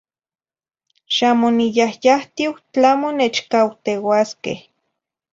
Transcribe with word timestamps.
Xa 1.15 1.29
moniyahyahtiu 1.41 2.51
tlamo 2.73 3.09
nechcauteuasqueh 3.19 4.61